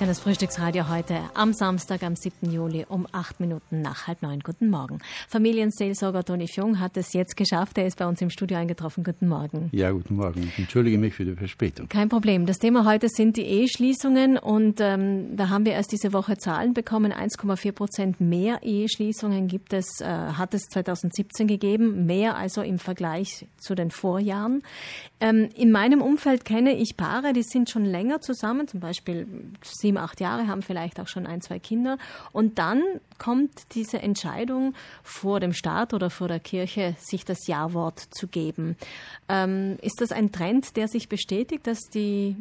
[0.00, 2.50] Ja, das Frühstücksradio heute am Samstag, am 7.
[2.50, 4.40] Juli um acht Minuten nach halb neun.
[4.40, 5.00] Guten Morgen.
[5.28, 7.76] Familienseelsorger Toni Fjung hat es jetzt geschafft.
[7.76, 9.04] Er ist bei uns im Studio eingetroffen.
[9.04, 9.68] Guten Morgen.
[9.72, 10.44] Ja, guten Morgen.
[10.44, 11.86] Ich entschuldige mich für die Verspätung.
[11.90, 12.46] Kein Problem.
[12.46, 16.72] Das Thema heute sind die Eheschließungen und ähm, da haben wir erst diese Woche Zahlen
[16.72, 17.12] bekommen.
[17.12, 22.06] 1,4 Prozent mehr Eheschließungen gibt es, äh, hat es 2017 gegeben.
[22.06, 24.62] Mehr also im Vergleich zu den Vorjahren.
[25.20, 29.26] Ähm, in meinem Umfeld kenne ich Paare, die sind schon länger zusammen, zum Beispiel
[29.62, 31.98] sie sieben, acht Jahre, haben vielleicht auch schon ein, zwei Kinder.
[32.32, 32.82] Und dann
[33.18, 38.76] kommt diese Entscheidung vor dem Staat oder vor der Kirche, sich das Ja-Wort zu geben.
[39.28, 42.36] Ähm, ist das ein Trend, der sich bestätigt, dass die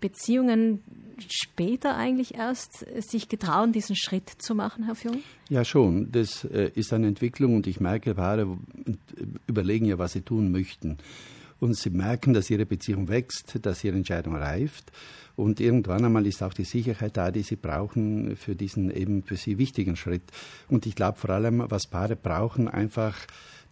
[0.00, 0.82] Beziehungen
[1.28, 5.18] später eigentlich erst sich getrauen, diesen Schritt zu machen, Herr Fjung?
[5.48, 6.10] Ja, schon.
[6.10, 8.58] Das äh, ist eine Entwicklung und ich merke, Paare
[9.46, 10.98] überlegen ja, was sie tun möchten.
[11.60, 14.90] Und sie merken, dass ihre Beziehung wächst, dass ihre Entscheidung reift.
[15.36, 19.36] Und irgendwann einmal ist auch die Sicherheit da, die sie brauchen für diesen eben für
[19.36, 20.22] sie wichtigen Schritt.
[20.68, 23.16] Und ich glaube vor allem, was Paare brauchen, einfach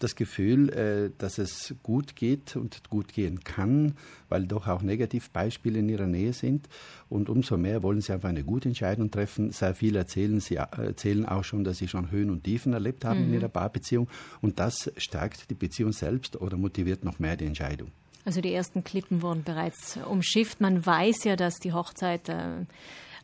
[0.01, 3.95] das Gefühl, äh, dass es gut geht und gut gehen kann,
[4.29, 6.69] weil doch auch Negativbeispiele in ihrer Nähe sind.
[7.09, 9.53] Und umso mehr wollen sie einfach eine gute Entscheidung treffen.
[9.53, 13.21] Sehr viele erzählen, sie erzählen auch schon, dass sie schon Höhen und Tiefen erlebt haben
[13.21, 13.27] mhm.
[13.29, 14.09] in ihrer Paarbeziehung.
[14.41, 17.93] Und das stärkt die Beziehung selbst oder motiviert noch mehr die Entscheidung.
[18.25, 20.61] Also die ersten Klippen wurden bereits umschifft.
[20.61, 22.65] Man weiß ja, dass die Hochzeit äh,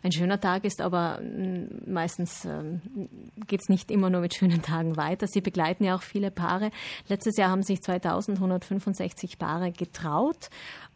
[0.02, 2.80] ein schöner Tag ist, aber mm, meistens ähm,
[3.46, 5.26] geht es nicht immer nur mit schönen Tagen weiter.
[5.26, 6.70] Sie begleiten ja auch viele Paare.
[7.08, 10.48] Letztes Jahr haben sich 2165 Paare getraut.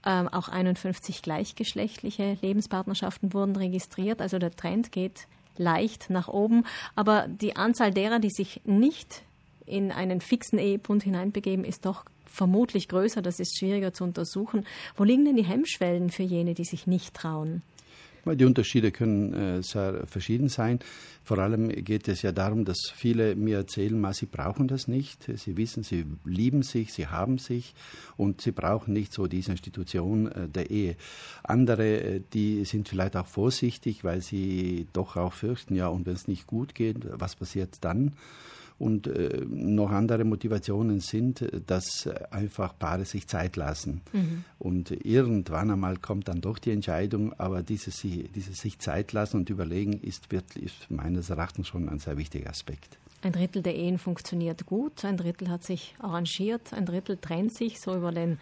[0.07, 4.23] Ähm, auch 51 gleichgeschlechtliche Lebenspartnerschaften wurden registriert.
[4.23, 6.65] Also der Trend geht leicht nach oben.
[6.95, 9.23] Aber die Anzahl derer, die sich nicht
[9.67, 14.65] in einen fixen Ehebund hineinbegeben, ist doch vermutlich größer, das ist schwieriger zu untersuchen.
[14.97, 17.63] Wo liegen denn die Hemmschwellen für jene, die sich nicht trauen?
[18.27, 20.81] Die Unterschiede können äh, sehr verschieden sein.
[21.25, 25.25] Vor allem geht es ja darum, dass viele mir erzählen, sie brauchen das nicht.
[25.37, 27.75] Sie wissen, sie lieben sich, sie haben sich
[28.17, 30.97] und sie brauchen nicht so diese Institution äh, der Ehe.
[31.43, 36.15] Andere, äh, die sind vielleicht auch vorsichtig, weil sie doch auch fürchten, ja, und wenn
[36.15, 38.13] es nicht gut geht, was passiert dann?
[38.81, 44.01] Und äh, noch andere Motivationen sind, dass einfach Paare sich Zeit lassen.
[44.13, 44.45] Mhm.
[44.59, 49.51] Und irgendwann einmal kommt dann doch die Entscheidung, aber dieses, dieses sich Zeit lassen und
[49.51, 52.99] überlegen ist, wird, ist meines Erachtens schon ein sehr wichtiger Aspekt.
[53.23, 57.79] Ein Drittel der Ehen funktioniert gut, ein Drittel hat sich arrangiert, ein Drittel trennt sich,
[57.79, 58.39] so über den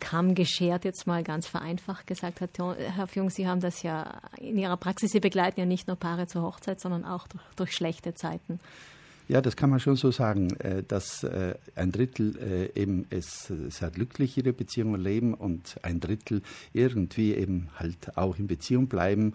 [0.00, 2.40] Kamm geschert, jetzt mal ganz vereinfacht gesagt.
[2.40, 6.26] Herr Fjung, Sie haben das ja in Ihrer Praxis, Sie begleiten ja nicht nur Paare
[6.26, 8.60] zur Hochzeit, sondern auch durch, durch schlechte Zeiten.
[9.28, 13.52] Ja, das kann man schon so sagen, äh, dass äh, ein Drittel äh, eben es
[13.68, 16.40] sehr glücklich ihre Beziehungen leben und ein Drittel
[16.72, 19.34] irgendwie eben halt auch in Beziehung bleiben,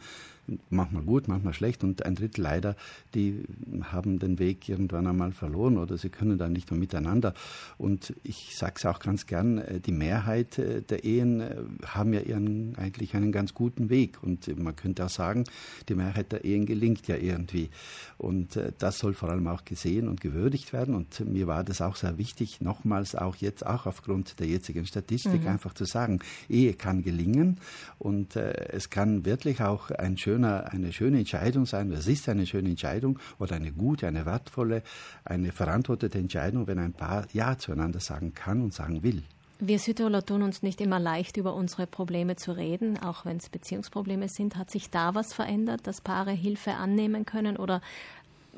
[0.70, 2.76] manchmal gut, manchmal schlecht und ein Drittel leider,
[3.16, 3.44] die
[3.84, 7.34] haben den Weg irgendwann einmal verloren oder sie können dann nicht mehr miteinander.
[7.78, 11.56] Und ich sage es auch ganz gern, äh, die Mehrheit äh, der Ehen äh,
[11.86, 15.46] haben ja ihren, eigentlich einen ganz guten Weg und man könnte auch sagen,
[15.88, 17.70] die Mehrheit der Ehen gelingt ja irgendwie.
[18.18, 21.96] Und das soll vor allem auch gesehen und gewürdigt werden und mir war das auch
[21.96, 25.48] sehr wichtig, nochmals auch jetzt, auch aufgrund der jetzigen Statistik mhm.
[25.48, 27.58] einfach zu sagen, Ehe kann gelingen
[28.00, 32.46] und es kann wirklich auch ein schönes schöner, eine schöne Entscheidung sein, es ist eine
[32.46, 34.82] schöne Entscheidung oder eine gute, eine wertvolle,
[35.26, 39.24] eine verantwortete Entscheidung, wenn ein Paar Ja zueinander sagen kann und sagen will.
[39.60, 43.50] Wir Südtiroler tun uns nicht immer leicht, über unsere Probleme zu reden, auch wenn es
[43.50, 44.58] Beziehungsprobleme sind.
[44.58, 47.80] Hat sich da was verändert, dass Paare Hilfe annehmen können oder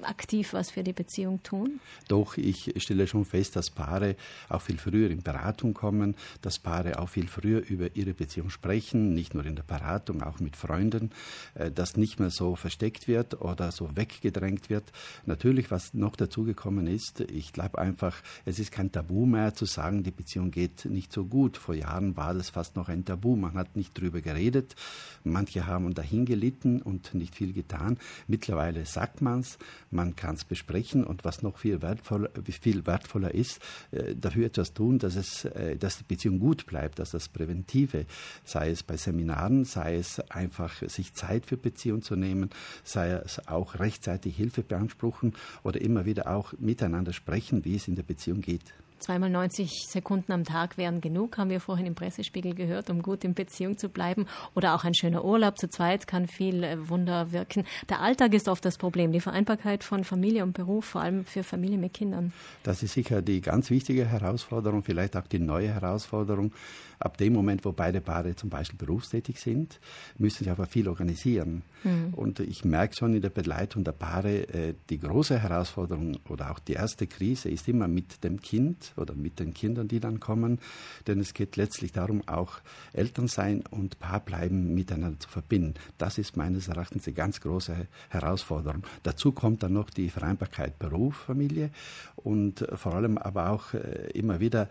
[0.02, 1.80] aktiv was für die Beziehung tun?
[2.08, 4.16] Doch, ich stelle schon fest, dass Paare
[4.50, 9.14] auch viel früher in Beratung kommen, dass Paare auch viel früher über ihre Beziehung sprechen,
[9.14, 11.12] nicht nur in der Beratung, auch mit Freunden,
[11.56, 14.92] äh, dass nicht mehr so versteckt wird oder so weggedrängt wird.
[15.26, 20.04] Natürlich, was noch dazugekommen ist, ich glaube einfach, es ist kein Tabu mehr zu sagen,
[20.04, 21.58] die Beziehung geht nicht so gut.
[21.58, 23.36] Vor Jahren war das fast noch ein Tabu.
[23.36, 24.76] Man hat nicht drüber geredet.
[25.24, 27.98] Manche haben dahin gelitten und nicht viel getan.
[28.28, 29.58] Mittlerweile sagt man es
[29.96, 32.30] man kann es besprechen und was noch viel wertvoller,
[32.62, 33.62] viel wertvoller ist,
[33.92, 38.06] äh, dafür etwas tun, dass, es, äh, dass die Beziehung gut bleibt, dass das Präventive,
[38.44, 42.50] sei es bei Seminaren, sei es einfach sich Zeit für Beziehung zu nehmen,
[42.84, 45.34] sei es auch rechtzeitig Hilfe beanspruchen
[45.64, 48.74] oder immer wieder auch miteinander sprechen, wie es in der Beziehung geht.
[49.00, 53.24] Zweimal 90 Sekunden am Tag wären genug, haben wir vorhin im Pressespiegel gehört, um gut
[53.24, 54.26] in Beziehung zu bleiben.
[54.56, 57.66] Oder auch ein schöner Urlaub zu zweit kann viel äh, Wunder wirken.
[57.90, 61.44] Der Alltag ist oft das Problem, die Vereinbarkeit von Familie und Beruf, vor allem für
[61.44, 62.34] Familie mit Kindern.
[62.64, 66.52] Das ist sicher die ganz wichtige Herausforderung, vielleicht auch die neue Herausforderung.
[67.00, 69.80] Ab dem Moment, wo beide Paare zum Beispiel berufstätig sind,
[70.18, 71.64] müssen sie aber viel organisieren.
[71.84, 72.14] Mhm.
[72.14, 76.60] Und ich merke schon in der Begleitung der Paare, äh, die große Herausforderung oder auch
[76.60, 80.60] die erste Krise ist immer mit dem Kind oder mit den Kindern, die dann kommen.
[81.08, 82.60] Denn es geht letztlich darum, auch
[82.94, 85.76] Eltern sein und Paar bleiben miteinander zu verbinden.
[85.98, 88.84] Das ist meines Erachtens eine ganz große Herausforderung.
[89.04, 91.70] Dazu kommt dann noch die Vereinbarkeit Beruf, Familie
[92.16, 94.70] und vor allem aber auch äh, immer wieder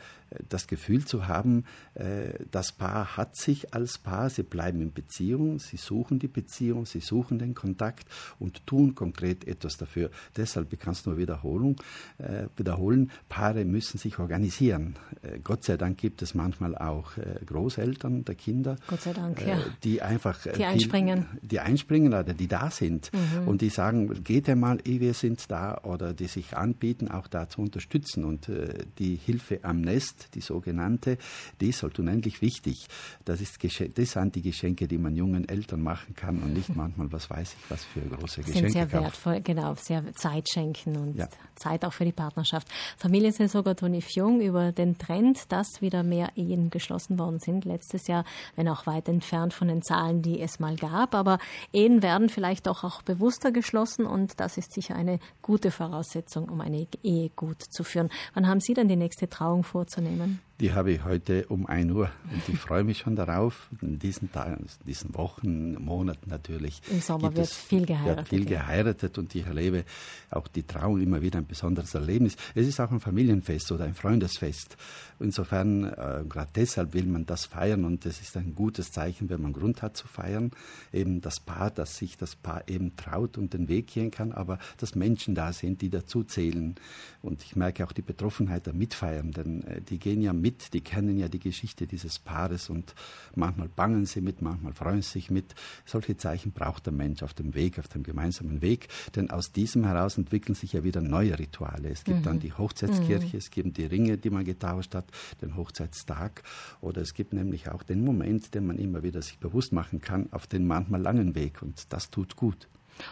[0.49, 2.14] das Gefühl zu haben, äh,
[2.51, 7.01] das Paar hat sich als Paar, sie bleiben in Beziehung, sie suchen die Beziehung, sie
[7.01, 8.07] suchen den Kontakt
[8.39, 10.11] und tun konkret etwas dafür.
[10.37, 11.77] Deshalb, ich kann es nur wiederholen,
[12.19, 14.97] äh, wiederholen, Paare müssen sich organisieren.
[15.23, 17.13] Äh, Gott sei Dank gibt es manchmal auch
[17.47, 18.77] Großeltern der Kinder,
[19.15, 19.59] Dank, ja.
[19.83, 23.49] die einfach die viel, einspringen, die einspringen oder die da sind mhm.
[23.49, 27.61] und die sagen, geht einmal, wir sind da oder die sich anbieten, auch da zu
[27.61, 28.51] unterstützen und
[28.99, 31.19] die Hilfe am Nest die sogenannte,
[31.61, 32.87] die halt unendlich wichtig.
[33.25, 37.11] Das, ist das sind die Geschenke, die man jungen Eltern machen kann und nicht manchmal,
[37.13, 38.71] was weiß ich, was für große Geschenke.
[38.71, 41.29] Sind sehr wertvoll, genau, sehr Zeit schenken und ja.
[41.55, 42.69] Zeit auch für die Partnerschaft.
[42.99, 48.25] Familienseelsorger Toni Fjung über den Trend, dass wieder mehr Ehen geschlossen worden sind letztes Jahr,
[48.57, 51.15] wenn auch weit entfernt von den Zahlen, die es mal gab.
[51.15, 51.39] Aber
[51.73, 56.61] Ehen werden vielleicht doch auch bewusster geschlossen und das ist sicher eine gute Voraussetzung, um
[56.61, 58.11] eine Ehe gut zu führen.
[58.35, 60.41] Wann haben Sie denn die nächste Trauung vorzunehmen?
[60.61, 63.69] Die habe ich heute um 1 Uhr und ich freue mich schon darauf.
[63.83, 66.81] In diesen Tagen, diesen Wochen, Monaten natürlich.
[66.89, 68.17] Im Sommer wird viel geheiratet.
[68.17, 69.85] Wird viel geheiratet und ich erlebe
[70.31, 72.37] auch die Trauung immer wieder ein besonderes Erlebnis.
[72.55, 74.77] Es ist auch ein Familienfest oder ein Freundesfest.
[75.19, 79.43] Insofern, äh, gerade deshalb will man das feiern und es ist ein gutes Zeichen, wenn
[79.43, 80.53] man Grund hat zu feiern.
[80.93, 84.61] Eben das Paar, dass sich das Paar eben traut und den Weg gehen kann, aber
[84.79, 86.77] dass Menschen da sind, die dazu zählen.
[87.23, 89.33] Und ich merke auch die Betroffenheit der Mitfeiern,
[89.67, 92.95] äh, die gehen ja mit, die kennen ja die Geschichte dieses Paares und
[93.35, 95.55] manchmal bangen sie mit, manchmal freuen sie sich mit.
[95.85, 99.85] Solche Zeichen braucht der Mensch auf dem Weg, auf dem gemeinsamen Weg, denn aus diesem
[99.85, 101.89] heraus entwickeln sich ja wieder neue Rituale.
[101.89, 102.23] Es gibt mhm.
[102.25, 103.39] dann die Hochzeitskirche, mhm.
[103.39, 105.07] es gibt die Ringe, die man getauscht hat,
[105.41, 106.43] den Hochzeitstag
[106.81, 110.33] oder es gibt nämlich auch den Moment, den man immer wieder sich bewusst machen kann,
[110.33, 112.69] auf den manchmal langen Weg und das tut gut.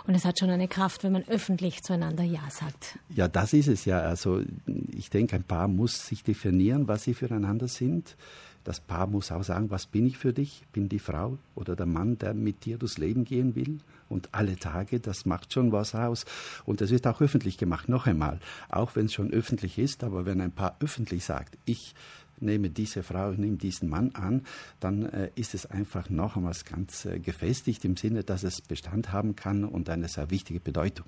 [0.07, 2.99] Und es hat schon eine Kraft, wenn man öffentlich zueinander Ja sagt.
[3.11, 4.01] Ja, das ist es ja.
[4.01, 4.43] Also
[4.95, 8.17] ich denke, ein Paar muss sich definieren, was sie füreinander sind.
[8.65, 10.63] Das Paar muss auch sagen, was bin ich für dich?
[10.73, 13.79] Bin die Frau oder der Mann, der mit dir durchs Leben gehen will?
[14.09, 16.27] Und alle Tage, das macht schon was aus.
[16.65, 17.89] Und das wird auch öffentlich gemacht.
[17.89, 18.39] Noch einmal,
[18.69, 21.95] auch wenn es schon öffentlich ist, aber wenn ein Paar öffentlich sagt, ich
[22.41, 24.43] nehme diese Frau, ich nehme diesen Mann an,
[24.81, 29.13] dann äh, ist es einfach noch einmal ganz äh, gefestigt im Sinne, dass es Bestand
[29.13, 31.07] haben kann und eine sehr wichtige Bedeutung.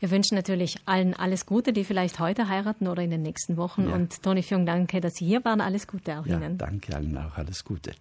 [0.00, 3.88] Wir wünschen natürlich allen alles Gute, die vielleicht heute heiraten oder in den nächsten Wochen.
[3.88, 3.94] Ja.
[3.94, 5.60] Und Toni Fjung, danke, dass Sie hier waren.
[5.60, 6.58] Alles Gute auch ja, Ihnen.
[6.58, 7.36] Danke allen auch.
[7.36, 7.92] Alles Gute.